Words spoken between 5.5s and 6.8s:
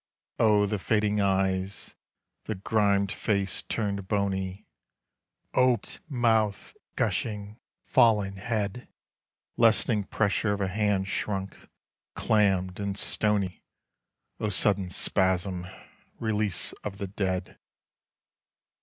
Oped mouth